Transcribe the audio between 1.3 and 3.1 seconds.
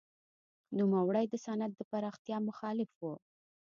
صنعت د پراختیا مخالف و.